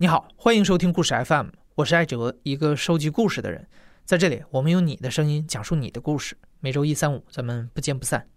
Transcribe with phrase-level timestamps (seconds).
[0.00, 3.66] 你好，欢迎收听故事 FM，我是艾哲，一个收集故事的人。
[4.04, 6.38] 在这里，我们用你的声音讲述你的故事。
[6.60, 8.28] 每周一、三、五，咱们不见不散。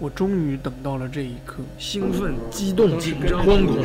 [0.00, 3.78] 我终于等到了这一刻，兴奋、激动、紧张、惶恐。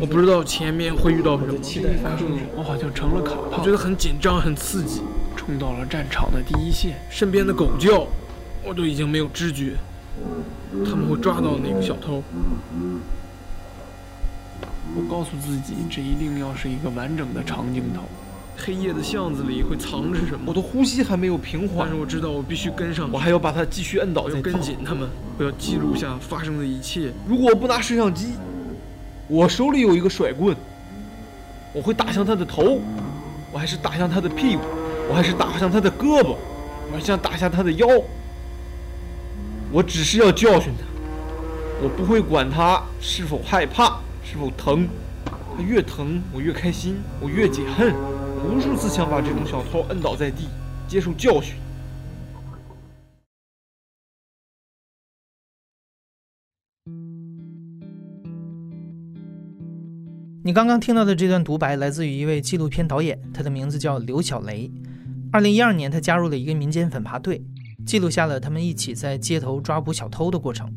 [0.00, 1.56] 我不知道前面会遇到什么。
[1.60, 2.26] 期待发生，
[2.56, 5.00] 我好像成了卡我觉得很紧张，很刺激。
[5.50, 8.06] 冲到了战场的第一线，身边的狗叫，
[8.64, 9.74] 我都已经没有知觉。
[10.84, 12.22] 他们会抓到那个小偷。
[14.94, 18.02] 我告诉自己，这一定要是一个完整的长镜头。
[18.56, 20.44] 黑夜的巷子里会藏着什么？
[20.46, 23.10] 我的呼吸还没有平缓，但是我知道我必须跟上。
[23.10, 25.08] 我还要把它继续摁倒，要跟紧他们。
[25.36, 27.12] 我要记录下发生的一切。
[27.26, 28.34] 如果我不拿摄像机，
[29.26, 30.56] 我手里有一个甩棍，
[31.72, 32.80] 我会打向他的头，
[33.50, 34.62] 我还是打向他的屁股，
[35.10, 36.36] 我还是打向他的胳膊，
[36.86, 37.84] 我还想打向他的腰。
[39.72, 40.86] 我只是要教训他，
[41.82, 44.88] 我不会管他是否害怕，是否疼。
[45.56, 47.92] 他越疼，我越开心，我越解恨。
[48.46, 50.46] 无数次想把这种小偷摁倒在地，
[50.86, 51.56] 接受教训。
[60.44, 64.70] 你刚刚听到的这段独白来自于一位纪录片导演，他的名字叫刘小雷。
[65.32, 67.40] 二零一二年，他加入了一个民间反扒队，
[67.86, 70.68] 记录下了他们一起在街头抓捕小偷的过程。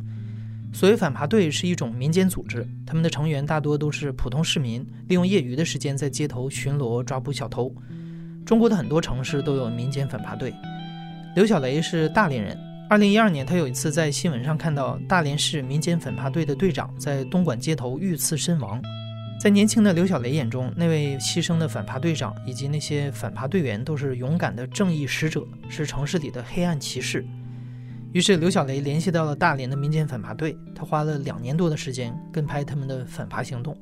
[0.71, 7.73] 所谓反扒队是一种民间组织，他们的成员大多都是普通市民，利用业余的时间在街头巡逻抓捕小偷。
[8.45, 10.53] 中国的很多城市都有民间反扒队。
[11.35, 12.55] 刘小雷是大连人。
[12.89, 18.79] 二零一二年，他有一次在新闻上看到大连市民间反扒队的队长在东莞街头遇刺身亡。
[19.43, 27.25] 在年轻的刘小雷眼中，那位牺牲的反扒队长以及那些反扒队员都是勇敢的正义使者，是城市里的黑暗骑士。
[28.13, 33.77] 于是，刘小雷联系到了大连的民间反扒队，他花了两年多的时间跟拍他们的反扒行动。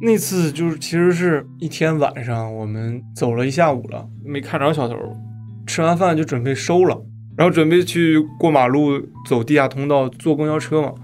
[0.00, 4.96] 那次就是其实是一天晚上，我们走了一下午了，没看着小偷，
[5.66, 7.04] 吃完饭就准备收了，
[7.36, 10.94] 然后准备去过马路走地下通道坐公交车嘛，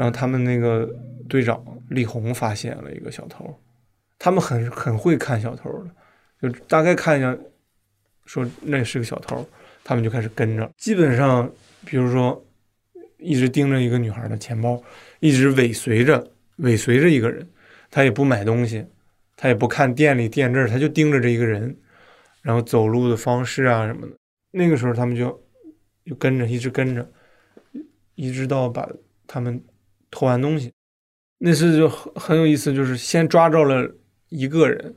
[0.00, 0.88] 然后他们那个
[1.28, 3.54] 队长李红发现了一个小偷，
[4.18, 5.90] 他们很很会看小偷的，
[6.40, 7.36] 就大概看一下。
[8.24, 9.46] 说那是个小偷，
[9.84, 10.70] 他们就开始跟着。
[10.78, 11.52] 基本上，
[11.84, 12.42] 比如说，
[13.18, 14.82] 一直盯着一个女孩的钱包，
[15.18, 17.46] 一直尾随着，尾随着一个人。
[17.90, 18.86] 他也不买东西，
[19.36, 21.76] 他也不看店里店这儿，他就盯着这一个人，
[22.40, 24.14] 然后走路的方式啊什么的。
[24.52, 25.42] 那个时候，他们就
[26.06, 27.06] 就跟着，一直跟着，
[28.14, 28.88] 一直到把
[29.26, 29.60] 他们
[30.10, 30.72] 偷完东西。
[31.38, 33.94] 那次就很有意思，就是先抓着了
[34.28, 34.96] 一个人。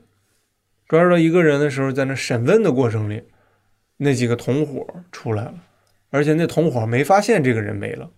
[0.86, 3.22] 抓着一个人的时候，在那审问的过程里，
[3.96, 5.64] 那几个同伙出来了，
[6.10, 8.10] 而且那同伙没发现这个人没了。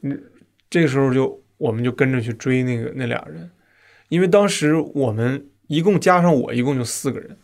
[0.00, 0.22] 嗯，
[0.70, 3.50] 这个时候就我们就跟着去追那个那俩人，
[4.08, 7.36] 因为当时我们一共加上我一共就四个人，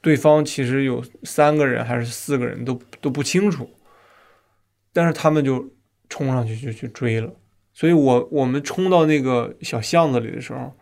[0.00, 3.70] 对方其实有三个人还是四个人都都不清楚，
[4.92, 5.72] 但是他们就
[6.10, 7.32] 冲上去就去追了，
[7.72, 10.74] 所以我我们冲到那个小巷子里的时候。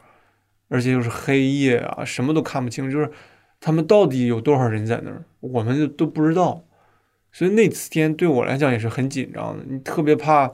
[0.70, 3.10] 而且又是黑夜啊，什么都看不清，就是
[3.58, 6.62] 他们到底有多少人在那儿，我们就都不知道。
[7.32, 10.52] 所以那次天对我来讲也是很紧张的，你特别怕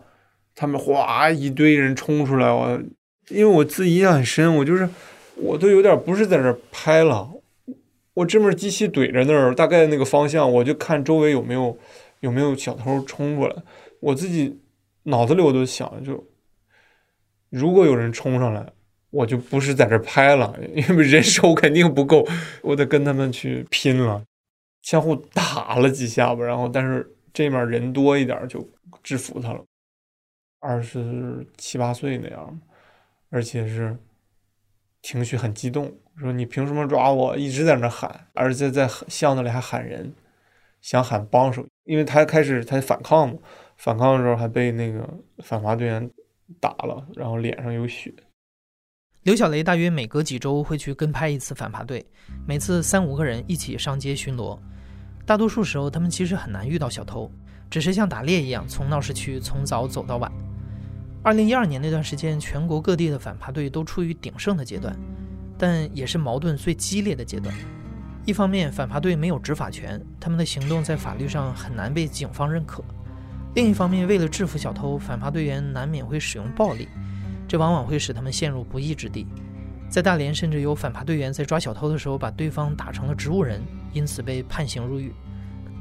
[0.54, 2.80] 他们哗一堆人冲出来，我
[3.28, 4.88] 因为我自己印象很深，我就是
[5.34, 7.28] 我都有点不是在那儿拍了，
[8.14, 11.76] 我这面机器怼着那儿，大概那个方向，我就看周围有没有
[12.20, 13.56] 有没有小偷冲过来，
[13.98, 14.60] 我自己
[15.04, 16.22] 脑子里我都想，就
[17.48, 18.72] 如果有人冲上来。
[19.14, 22.26] 我就不是在这拍了， 因为人手肯定不够，
[22.62, 24.20] 我得跟他们去拼了，
[24.82, 28.68] 相互打了几下吧，然后但是这面人多一点就
[29.04, 29.64] 制服他了，
[30.58, 32.60] 二十七八岁那样，
[33.30, 33.96] 而且是
[35.00, 37.36] 情绪很激动，说你凭什么抓我？
[37.36, 40.12] 一直在那喊，而且在巷子里还喊人，
[40.80, 43.38] 想喊帮手，因为他开始他反抗嘛，
[43.76, 46.10] 反抗的时候还被那个反扒队员
[46.60, 48.12] 打了，然后脸上有血。
[49.22, 52.04] 刘小雷大约每隔几周会去跟拍一次反扒队，
[52.46, 54.58] 每次三五个人一起上街巡逻。
[55.26, 57.30] 大多数时候，他们其实很难遇到小偷，
[57.70, 60.30] 只是像打猎一样，从闹市区从早走到晚。
[61.22, 64.94] 二零一二年那段时间，全国各地的反扒队都处于鼎盛的阶段，
[65.56, 67.54] 但也是矛盾最激烈的阶段。
[68.26, 72.82] 一方面，反扒队没有执法权，他们的行动在法律上很难被警方认可；
[73.54, 76.88] 另一方面，为了制服小偷，反扒队员难免会使用暴力。
[77.46, 79.28] 这往往会使他们陷入不义之地。
[79.88, 83.62] 在大连，甚至有反扒队员在抓小偷的时候把对方打成了植物人，
[83.92, 85.12] 因此被判刑入狱。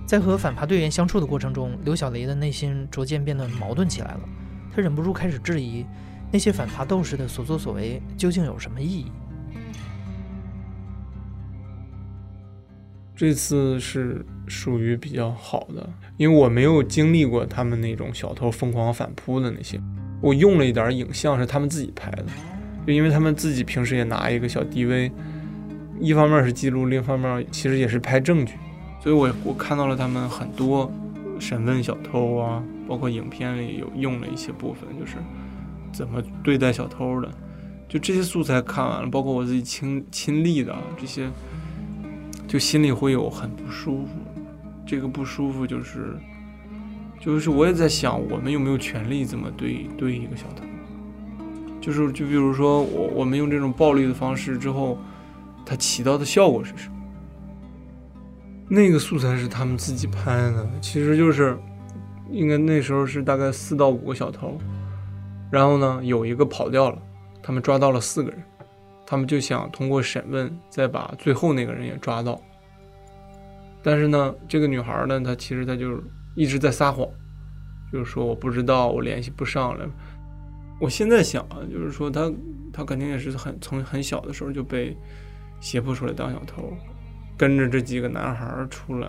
[0.05, 4.19] 在和反扒队员相处的过程中，刘小雷的内心逐渐变得矛盾起来了。
[4.75, 5.83] 他忍不住开始质疑
[6.31, 9.11] 那些反扒斗士的所作所为究竟有什么意义。
[13.15, 15.88] 这次是属于比较好的，
[16.18, 19.80] 因为我没有经历过他们那种小偷疯狂反扑的那些，
[20.19, 22.25] 我用了一点影像是他们自己拍的，
[22.88, 25.12] 就因为他们自己平时也拿一个小 DV，
[26.00, 28.56] 一方面是记录，另一方面其实也是拍证据，
[29.00, 30.92] 所以我我看到了他们很多
[31.39, 35.18] 审问小偷啊，包括影片里有用了一些部分，就是
[35.92, 37.31] 怎么对待小偷的，
[37.88, 41.30] 就这些素材看完了，包括我自己亲亲历的这些。
[42.53, 44.11] 就心里会有很不舒服，
[44.85, 46.15] 这个不舒服就是，
[47.19, 50.63] 就是我也在想，我们有没有权利这么对对一个小偷？
[51.81, 55.00] 就是就比如说，我我们用这种暴力的方式之后，
[55.65, 56.95] 它起到的效果是什么？
[58.69, 61.57] 那个素材是他们自己拍的，其实就是
[62.29, 64.59] 应该那时候是大概四到五个小偷，
[65.50, 67.01] 然后呢有一个跑掉了，
[67.41, 68.44] 他们抓到了四个人。
[69.05, 72.41] 他们就想通过审问再把最后那个人也抓到，
[73.83, 76.01] 但是呢，这个女孩呢，她其实她就是
[76.35, 77.07] 一直在撒谎，
[77.91, 79.85] 就是说我不知道，我联系不上了。
[80.79, 82.31] 我现在想啊，就是说她
[82.71, 84.97] 她肯定也是很从很小的时候就被
[85.59, 86.73] 胁迫出来当小偷，
[87.38, 89.07] 跟着这几个男孩出来，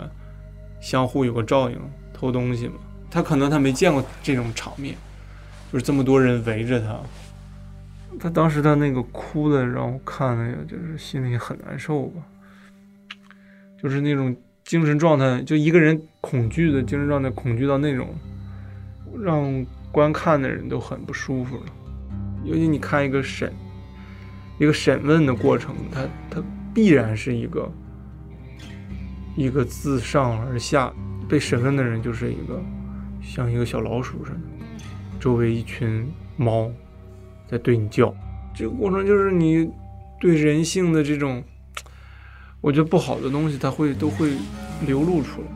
[0.81, 1.81] 相互有个照应，
[2.13, 2.75] 偷东西嘛。
[3.11, 4.97] 她可能她没见过这种场面，
[5.73, 7.01] 就是这么多人围着她。
[8.19, 12.23] 他当时他那个哭的让我看了呀，就是心里很难受吧，
[13.83, 14.35] 就是那种
[14.65, 18.15] 精神状态，就一个人恐惧的精神状态，恐惧到那种
[19.21, 21.63] 让观看的人都很不舒服了。
[22.45, 23.53] 尤其你看一个审
[24.59, 27.71] 一个审问的过程，他他必然是一个
[29.37, 30.93] 一个自上而下，
[31.29, 32.63] 被审问的人就是一个
[33.23, 34.41] 像一个小老鼠似的，
[35.19, 36.71] 周围一群猫。
[37.47, 38.15] 在对你叫，
[38.55, 39.71] 这个过程就是你
[40.21, 41.43] 对人性的这种，
[42.61, 44.33] 我觉得不好的东西，它会都会
[44.87, 45.47] 流露出来。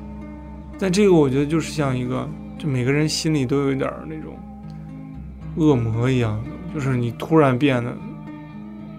[0.79, 4.39] 但这个我觉得就是像一个，就每个人心里都有一点那种
[5.57, 7.97] 恶魔一样的，就是你突然变得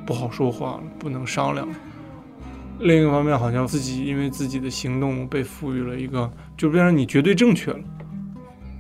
[0.06, 1.68] 不好说话了，不能商量。
[2.80, 7.80] 另一方面，好像自己因为自己的行动被赋予了一个，就变成你绝对正确了。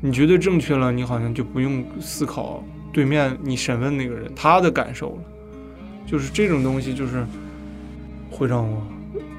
[0.01, 2.63] 你绝对正确了，你好像就不用思考。
[2.91, 5.23] 对面你审问那个人，他的感受了，
[6.05, 7.25] 就是这种东西，就是
[8.31, 8.81] 会让我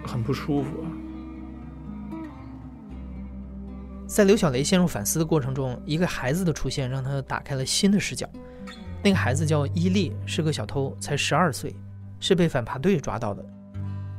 [0.07, 0.87] 很不舒服啊。
[4.07, 8.29] 在刘小雷陷入反思的过程中，一个孩子的出现让他打开了新的视角。
[9.03, 11.75] 那个孩子叫伊利，是个小偷，才十二岁，
[12.19, 13.45] 是被反扒队抓到的。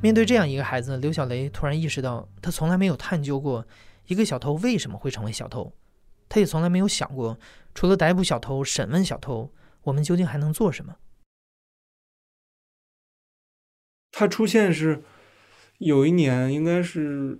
[0.01, 3.65] 面对这样一个孩子，刘小雷突然意识到，他从来没有探究过
[4.07, 5.71] 一个小偷为什么会成为小偷。
[6.33, 7.37] 他也从来没有想过，
[7.75, 9.51] 除了逮捕小偷、审问小偷，
[9.81, 10.95] 我们究竟还能做什么？
[14.11, 15.03] 他出现是
[15.79, 17.37] 有一年，应该是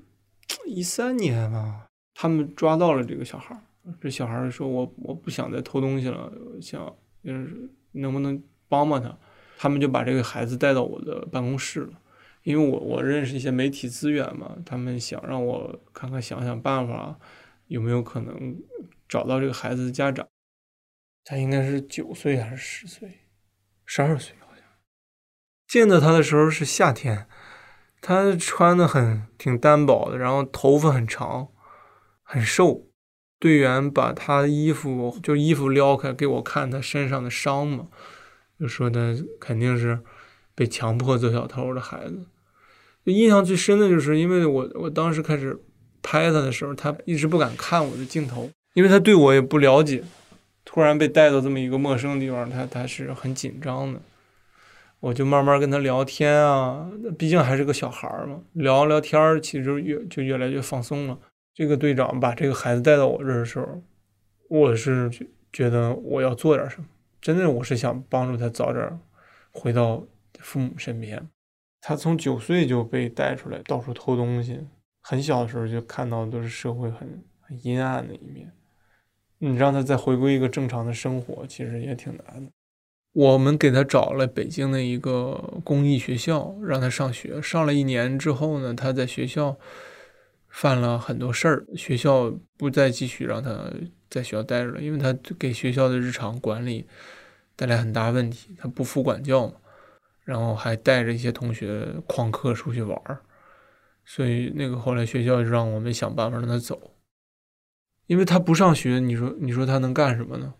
[0.66, 3.62] 一三年吧，他们抓到了这个小孩儿。
[4.02, 6.30] 这小孩儿说：“我我不想再偷东西了，
[6.62, 9.18] 想就是能不能帮帮他？”
[9.58, 12.02] 他们就把这个孩子带到我的办公室了，
[12.44, 17.18] 因为我我认识一些媒体资源嘛，他们想让我看看想想办法。
[17.68, 18.62] 有没有可能
[19.12, 20.26] 找到这个孩子的家长？
[21.26, 23.28] 他应该是九岁还是十岁？
[23.86, 24.64] 十二岁好像。
[25.68, 27.28] 见到他的时候是夏天，
[28.00, 31.50] 他穿的很挺单薄的，然后头发很长，
[32.24, 32.88] 很瘦。
[33.38, 37.90] 队员把他衣服就衣服撩开给我看他身上的伤嘛，
[38.58, 40.00] 就说他肯定是
[40.56, 42.28] 被强迫做小偷的孩子。
[43.04, 45.62] 印象最深的就是因为我我当时开始。
[46.04, 50.04] 拍他的时候，他一直不敢看我的镜头，因为他对我也不了解。
[50.64, 54.00] 突然被带到这么一个陌生的地方，他他是很紧张的。
[55.00, 56.88] 我就慢慢跟他聊天啊，
[57.18, 61.18] 毕竟还是个小孩儿嘛，聊聊天儿其实越就越来越放松了。
[61.56, 63.82] 这个队长把这个孩子带到我这儿的时候，
[64.48, 65.10] 我是
[65.52, 66.86] 觉得我要做点什么，
[67.20, 69.00] 真的我是想帮助他早点
[69.52, 70.04] 回到
[70.40, 71.28] 父母身边。
[71.82, 74.60] 他从九岁就被带出来到处偷东西。
[75.02, 78.52] 很小的时候就看到都是社会很很阴暗的一面，
[79.44, 82.52] 你让他再回归一个正常的生活，其实也挺难的。
[83.14, 85.32] 我们给他找了北京的一个
[85.64, 87.42] 公益学校，让他上学。
[87.42, 89.58] 上了一年之后呢，他在学校
[90.48, 93.70] 犯了很多事儿，学校不再继续让他
[94.10, 96.86] 在学校待着了，因为他给学校的日常管理
[97.56, 99.54] 带来很大问题，他不服管教嘛。
[100.24, 103.20] 然后还带着一些同学旷课出去玩儿，
[104.06, 106.91] 所以那个后来学校就让我们想办法让他走，
[108.12, 110.54] 因为他不上学，你说你说他能干什么呢？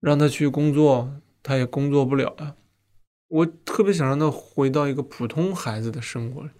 [0.00, 2.56] 让他去工作，他也工作不了呀。
[3.28, 6.50] 我特别想让他回到一个普通孩子的生活里，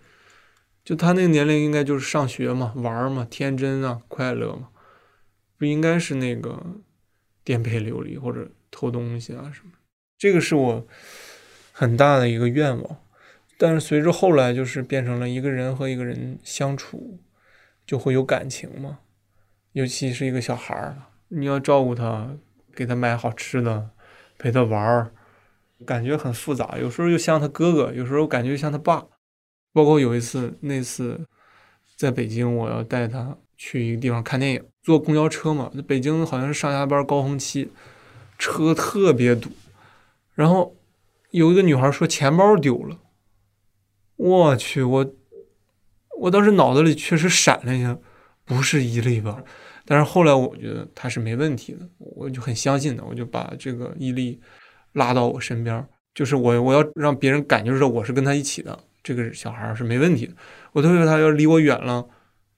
[0.84, 4.68] 就他那个年龄应该就是上学嘛，玩嘛，天真啊，快乐嘛，
[5.58, 6.64] 不应该是那个
[7.42, 9.72] 颠沛流离或者偷东西啊什么。
[10.16, 10.86] 这个是我
[11.72, 12.96] 很大的一个愿望，
[13.58, 17.18] 但是随着后来就是变成了一个人和一个人相处
[17.84, 19.00] 就会有感情嘛，
[19.76, 20.97] 尤其是一个小孩儿，
[21.28, 22.30] 你要照顾他，
[22.75, 23.90] 给他买好吃的，
[24.38, 25.12] 陪他玩儿。
[25.85, 29.04] 感觉很复杂，有时候又像他哥哥，有时候感觉像他爸。
[29.75, 31.26] 包括有一次，那次
[31.95, 35.71] 在北京，我要带他去一个地方看电影，坐公交车嘛。
[35.87, 37.71] 北京好像是上下班高峰期，
[38.38, 39.50] 车特别堵。
[40.35, 40.75] 然后
[41.33, 42.97] 有一个女孩说钱包丢了，
[44.16, 45.14] 我去，我
[46.21, 47.99] 我当时脑子里确实闪了一下，
[48.47, 49.45] 不是伊利吧？
[49.86, 54.38] 但是后来我觉得他是没问题的，我就很相信的，我就把这个伊利。
[54.96, 60.32] 拉到我身边，就是我，我要让别人感觉到我是跟他一起的，这个小孩是没问题的。
[60.72, 62.02] 我特别怕他要离我远了，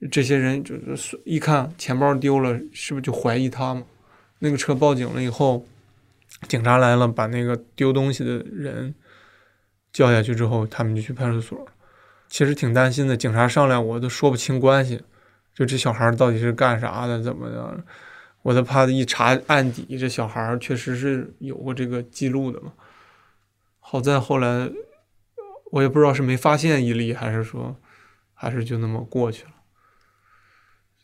[0.08, 3.82] 这些人就是一看钱包丢了，是不是就怀疑他嘛？
[4.38, 5.66] 那个车报警了以后，
[6.46, 8.94] 警察来了，把那个丢东西的人
[9.92, 11.66] 叫下去之后，他们就去派出所。
[12.28, 15.00] 其实挺担心的，警察上来我都说不清关系，
[15.58, 17.84] 就这小孩到底是干啥的，怎么的？
[18.42, 22.72] 我都怕一查案底，这小孩确实是有过这个记录的嘛。
[23.80, 24.70] 好在后来
[25.72, 27.76] 我也不知道是没发现伊利，还是说
[28.34, 29.50] 还是就那么过去了。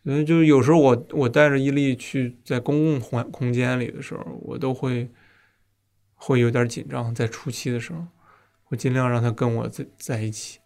[0.04, 5.10] 所以就是有时候我我带着伊利去在公共环空间里的时候，我都会
[6.14, 7.12] 会有点紧张。
[7.12, 8.06] 在初期的时候，
[8.68, 10.60] 我尽量让他跟我在在一起。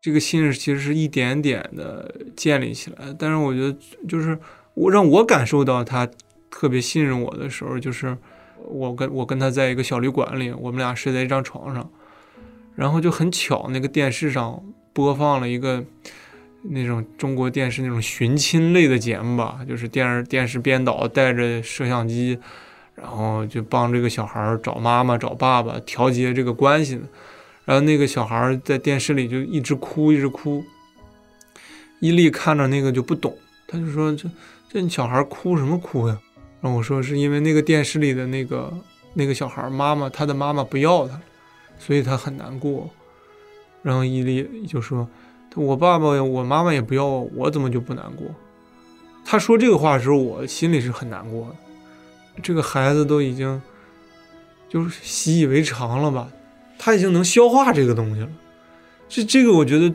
[0.00, 3.76] 这个信任其实是一点点的建立起来，但是我觉得
[4.08, 4.38] 就是。
[4.74, 6.08] 我让我感受到他
[6.48, 8.16] 特别信任我的时候，就是
[8.64, 11.90] 我跟我跟他在一个小旅馆里，我们俩睡在一张床上，
[12.76, 15.84] 然后就很巧，那个电视上播放了一个
[16.62, 22.38] 那种中国电视那种寻亲类的节目吧，就是电视电视编导带着摄像机，
[22.94, 27.00] 然后就帮这个小孩找妈妈找爸爸调节这个关系，
[27.70, 30.64] 然后那个小孩在电视里就一直哭一直哭，
[32.00, 33.32] 伊利看着那个就不懂，
[33.68, 34.28] 他就说这。
[34.68, 36.20] 这小孩哭什么哭呀？
[36.60, 38.76] 然后我说是因为那个电视里的那个
[39.14, 41.20] 那个小孩妈妈，他的妈妈不要他，
[41.78, 42.90] 所以他很难过。
[43.84, 45.08] 然后伊利就说
[45.54, 48.26] ：“我爸爸我妈妈也不要我，我怎么就不难过？”
[49.24, 52.42] 他说这个话的时候，我心里是很难过的。
[52.42, 53.62] 这个孩子都已经
[54.68, 56.28] 就是习以为常了吧？
[56.82, 58.28] 他已经能消化这个东西了。
[59.06, 59.94] 这这个我觉得，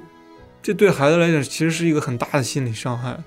[0.61, 3.17] 这对孩子来讲其实是一个很大的心理伤害。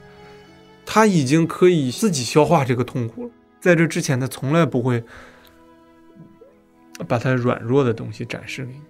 [0.86, 5.02] 他已经可以自己消化这个痛苦了，在这之前，他从来不会
[7.08, 8.80] 把他软弱的东西展示给你。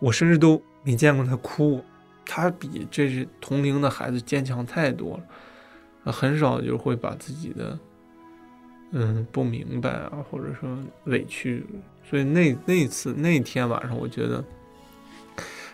[0.00, 1.82] 我甚至都没见过他哭，
[2.26, 5.18] 他比这是同龄的孩子坚强太多
[6.04, 7.78] 了，很少就会把自己的
[8.92, 11.64] 嗯不明白啊，或者说委屈。
[12.10, 14.44] 所以那那次那天晚上，我觉得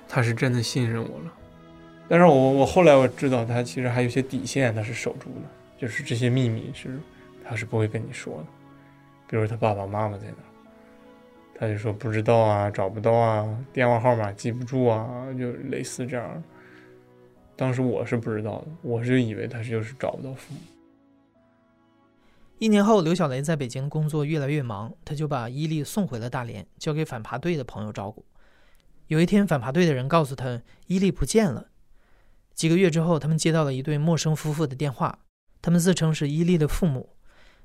[0.07, 1.33] 他是真的信任我了。
[2.07, 5.41] 但是我我后来我知道，他其实还有些底线，他是守住的。
[5.79, 7.01] 就是这些秘密是，
[7.43, 8.45] 他是不会跟你说的。
[9.29, 10.37] 比如他爸爸妈妈在哪，
[11.59, 16.43] 他就说不知道啊，找不到啊，电话号码记不住啊，就类似这样。
[17.57, 20.61] 当时我是不知道的，我是以为他就是找不到父母。
[22.59, 28.25] 一年后，刘小雷在北京工作越来越忙，他就把伊利送回了大连，交给反扒队的朋友照顾。
[29.09, 31.69] 有一天，反扒队的人告诉他，伊利不见了。
[32.55, 35.19] 几个月之后，他们接到了一对陌生夫妇的电话。
[35.61, 37.11] 他们自称是伊利的父母，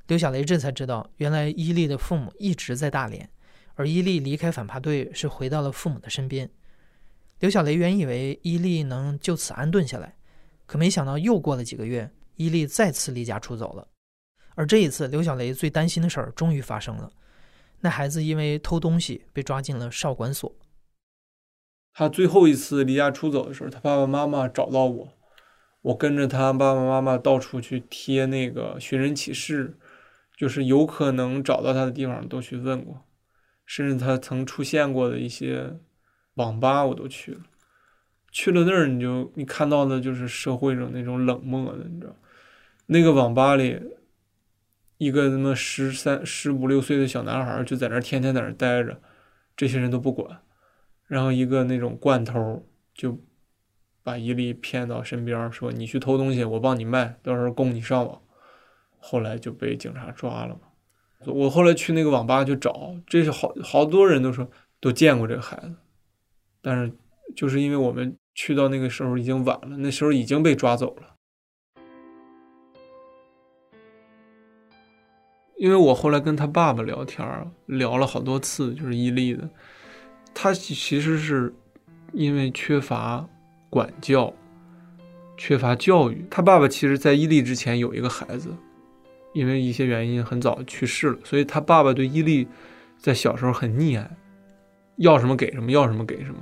[0.07, 3.29] 刘小雷这才知道，原来伊利的父母一直在大连，
[3.75, 6.49] 而伊利离开反扒队是回到了父母的身边。
[7.39, 10.15] 刘小雷原以为伊利能就此安顿下来，
[10.65, 13.87] 可没想到又过了几个月，伊利再次离家出走了。
[14.55, 17.11] 而这一次，刘小雷最担心的事儿终于发生了，
[17.79, 20.53] 那孩子因为偷东西被抓进了少管所。
[21.93, 25.13] 他最后一次离家出走的时候，他爸爸妈妈找到我。
[25.81, 29.77] 我跟着他爸爸妈妈到处去贴那个寻人启事，
[30.37, 33.03] 就是有可能找到他的地方都去问过，
[33.65, 35.79] 甚至他曾出现过的一些
[36.35, 37.41] 网吧我都去了。
[38.31, 42.15] 去了那儿，你就你看到的就是社会上那种冷漠的，你知道，
[42.85, 43.81] 那个网吧里，
[45.01, 49.01] 一个他妈十三十五六岁的小男孩就在那儿天天在那儿待着，
[49.57, 50.41] 这些人都不管，
[51.07, 53.19] 然后一个那种惯偷就
[54.03, 58.21] 把伊利骗到身边，说你去偷东西，我帮你卖，到时候供你上网。
[58.99, 60.61] 后来就被警察抓了嘛。
[61.25, 64.47] 我后来去那个网吧去找，这是好好多人都说
[64.79, 65.73] 都见过这个孩子，
[66.61, 66.93] 但是
[67.35, 71.15] 就是因为我们去到那个时候已经晚了，那时候已经被抓走了。
[75.61, 79.47] 因为我后来跟他爸爸聊天儿，聊了好多次，就是伊利的，
[80.33, 81.53] 他其实是
[82.13, 83.23] 因为缺乏
[83.69, 84.33] 管教，
[85.37, 86.25] 缺乏教育。
[86.31, 88.49] 他爸爸其实在伊利之前有一个孩子，
[89.35, 92.47] 因为一些原因很早去世了，所以他爸爸对伊利
[92.97, 94.09] 在小时候很溺爱，
[94.95, 96.39] 要什么给什么，要什么给什么，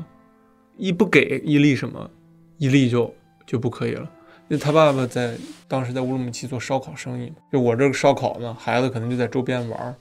[0.78, 2.10] 一不给伊利什么，
[2.58, 3.14] 伊利就
[3.46, 4.10] 就不可以了。
[4.50, 5.38] 因为他爸爸在
[5.68, 9.96] 当时在乌鲁木齐做烧烤生意，就我这个烧烤呢，孩子可能就在周边玩儿，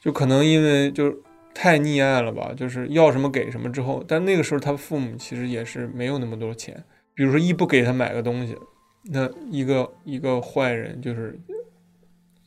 [0.00, 1.16] 就可能因为就是
[1.54, 6.82] 太溺爱了吧，就是要什么给什么之后，但那个时候他父母其实也是没有那么多钱，
[7.14, 8.56] 比如说一不给他买个东西，
[9.04, 11.38] 那一个一个坏人就是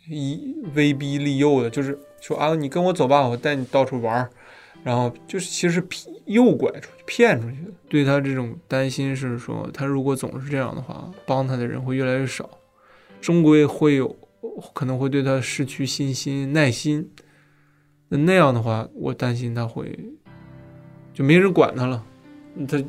[0.10, 4.30] 一威逼利诱的，就是说啊，你跟我走吧，我带你到处玩儿。
[4.84, 7.72] 然后就是其实是骗诱拐出去、骗出去的。
[7.88, 12.50] 对他这种担心是说，他如果总是这样的话，帮他的人会越来越少，
[13.22, 14.16] 终归会有
[14.74, 17.10] 可能会对他失去信心、耐心。
[18.10, 19.98] 那那样的话，我担心他会
[21.13, 22.04] 就没人管他了，
[22.68, 22.84] 他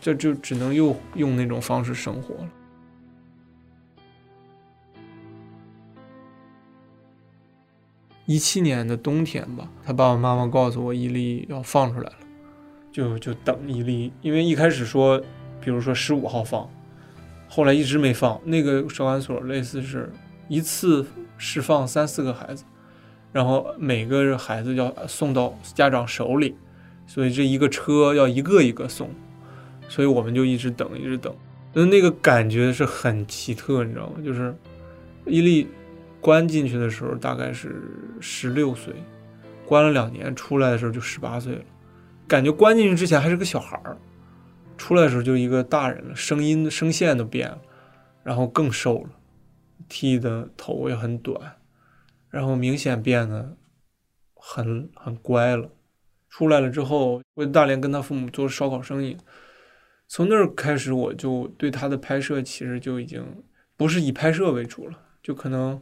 [0.00, 2.50] 这就只能又用那种方式生活了。
[8.30, 12.12] 一七年的冬天吧，他爸爸妈妈告诉我伊利要放出来了，
[12.92, 15.20] 就就等伊利，因为一开始说，
[15.60, 16.70] 比如说十五号放，
[17.48, 18.40] 后来一直没放。
[18.44, 20.12] 那个少管所类似是
[20.46, 21.04] 一次
[21.38, 22.62] 释放三四个孩子，
[23.32, 26.54] 然后每个孩子要送到家长手里，
[27.08, 29.10] 所以这一个车要一个一个送，
[29.88, 31.34] 所以我们就一直等，一直等。
[31.72, 34.20] 那那个感觉是很奇特，你知道吗？
[34.24, 34.54] 就是
[35.26, 35.66] 伊利。
[36.20, 37.82] 关进去的时候大概是
[38.20, 38.92] 十六岁，
[39.64, 41.64] 关了两年，出来的时候就十八岁了，
[42.28, 43.96] 感觉关进去之前还是个小孩儿，
[44.76, 47.58] 出来的时候就一个大人了，声音声线都变了，
[48.22, 49.10] 然后更瘦了，
[49.88, 51.56] 剃的头也很短，
[52.28, 53.56] 然后明显变得
[54.34, 55.70] 很很乖了。
[56.28, 59.16] 出来了之后，回大连跟他父母做烧烤生意，
[60.06, 63.42] 从那儿开始我就对他的拍摄其实就已经
[63.76, 65.80] 不是以拍摄为主了，就可能。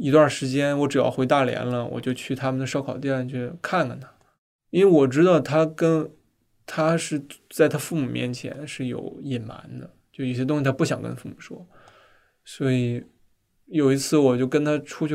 [0.00, 4.12] 一段时间，我只要回大连了，我就去他们的烧烤店去看看他，
[4.70, 6.10] 因为我知道他跟
[6.66, 11.66] 他是在他父母面前是有隐瞒的，就有些东西他不想跟父母说，
[12.44, 13.04] 所以
[13.66, 15.14] 有一次我就跟他出去，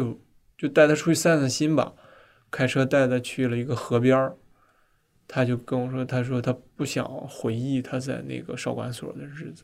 [0.57, 1.93] 就带他出去散散心吧，
[2.51, 4.37] 开车带他去了一个河边儿，
[5.27, 9.63] 他就跟我说，他说他不想回忆他在那个少管所的日子。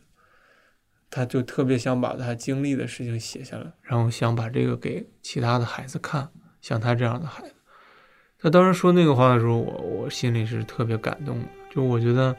[1.10, 6.30] 他就特别想把他经历的事情写下来，然后想把这个给其他的孩子看，
[6.62, 7.54] 像他这样的孩子。
[8.38, 11.46] 他当时说那个话的时候，我我心里是特别感动的。
[11.72, 12.36] 就我觉得，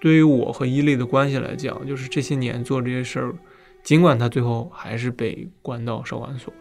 [0.00, 3.34] 对于我和伊利的关系来讲，就是这些年做这些事儿，
[3.82, 6.60] 尽管他最后还是被关到少管所了，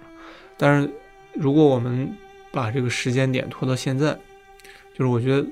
[0.58, 0.90] 但是
[1.34, 2.12] 如果我们
[2.52, 4.18] 把这个时间点拖到现在，
[4.94, 5.48] 就是我觉得，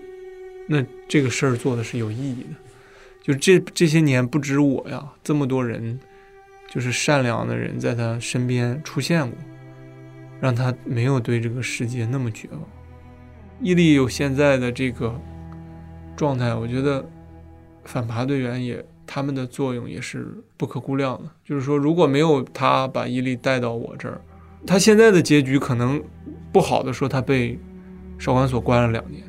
[0.67, 2.49] 那这个事儿做的是有意义的。
[3.27, 5.99] 就这这些年不止我呀，这么多人，
[6.69, 9.37] 就是善良的人在他身边出现过，
[10.39, 12.61] 让他没有对这个世界那么绝望。
[13.59, 15.13] 伊利有现在的这个
[16.15, 17.05] 状态，我觉得
[17.83, 21.29] 反扒队员也他们的作用也是不可估量的。
[21.43, 24.21] 就是说，如果没有他把伊利带到我这儿，
[24.65, 26.01] 他现在的结局可能
[26.53, 27.59] 不好的说，他被
[28.17, 29.21] 少管所关了两年。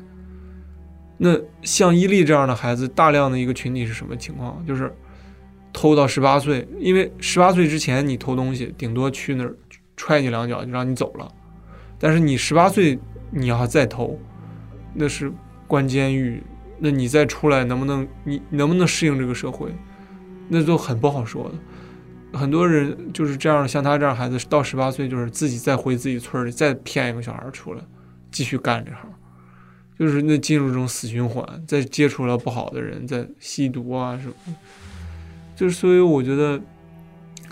[1.21, 4.65] 那像伊利这样的孩子，大量的一个群体是什么情况？
[4.65, 4.89] 就是
[5.73, 9.53] 偷到十八岁，因为十八岁之前你偷东西，顶多去那儿
[9.97, 11.29] 踹你两脚就让你走了。
[11.99, 12.97] 但是你十八岁
[13.31, 14.17] 你要再偷，
[14.93, 15.29] 那是
[15.67, 16.41] 关监狱，
[16.77, 19.69] 那你再出来能不能你能不能适应这个社会，
[20.47, 22.39] 那都很不好说的。
[22.39, 27.81] 很多人就是这样，像他这样孩子到十八岁就是自己再回自己村里再骗一个小孩出来，
[28.31, 29.11] 继续干这行。
[29.99, 34.55] 就是那进入这种死循环，再接触了不好的人，在吸毒啊什么，
[35.57, 36.61] 就是所以我觉得，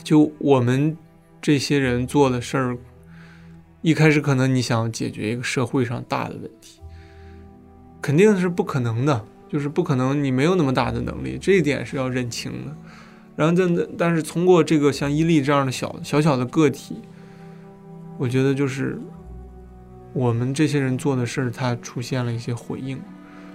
[0.02, 0.98] 就我们
[1.42, 2.78] 这些人做的事儿，
[3.82, 6.80] 一开始可能你想解决一个社会上大的问题，
[8.02, 12.74] 肯定是不可能的，就是不可能，你没有那么大的能力，这一点是要认清的。
[13.36, 16.96] 然后但但是通过这个像伊利这样的小小小的个体，
[18.18, 19.00] 我觉得就是
[20.14, 23.00] 我们这些人做的事儿，它出现了一些回应。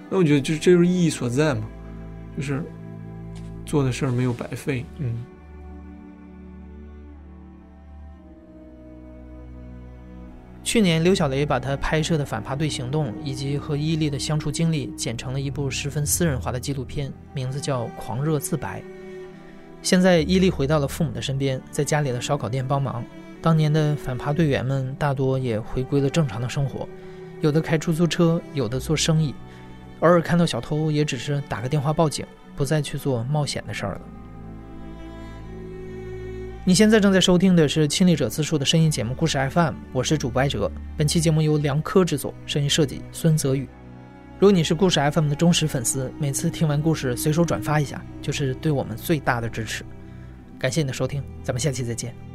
[0.09, 1.63] 那我觉得就这就是意义所在嘛，
[2.37, 2.63] 就是
[3.65, 4.85] 做的事儿没有白费。
[4.99, 5.25] 嗯。
[10.63, 18.79] 去年，刘小雷把他拍摄的反扒队行动以及和伊利的相处经历剪成了一部十分私人化的纪录片，名字叫《狂热自白》。
[19.81, 23.03] 现在，伊利回到了父母的身边，在家里的烧烤店帮忙。
[23.43, 26.87] 当年的反扒队员们大多也回归了正常的生活，
[27.41, 29.35] 有的开出租车，有的做生意，
[29.99, 32.25] 偶尔看到小偷也只是打个电话报警，
[32.55, 34.01] 不再去做冒险的事儿了。
[36.63, 40.71] 你现在正在收听的是亲历者自述的声音节目《故事 FM》，我是主播艾哲。
[40.95, 43.67] 本期节目由梁科制作，声音设计孙泽宇。
[44.39, 49.83] 如果你是故事 FM 的忠实粉丝，每次听完故事随手转发一下，就是对我们最大的支持。
[50.57, 52.32] 感谢你的收听，咱们下期再见。